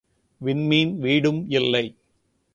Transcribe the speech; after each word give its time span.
விண்மீன் 0.41 0.97
வீடும் 0.97 1.49
இல்லை. 1.49 1.85